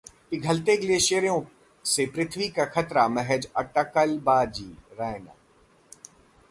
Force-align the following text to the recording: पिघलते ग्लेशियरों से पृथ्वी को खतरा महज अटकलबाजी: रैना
पिघलते 0.29 0.75
ग्लेशियरों 0.77 1.41
से 1.85 2.05
पृथ्वी 2.05 2.47
को 2.49 2.65
खतरा 2.65 3.07
महज 3.07 3.47
अटकलबाजी: 3.55 4.69
रैना 4.93 5.35